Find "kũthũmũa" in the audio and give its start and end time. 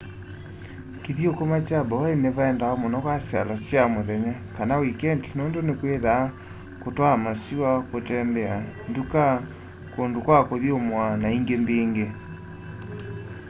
10.49-11.05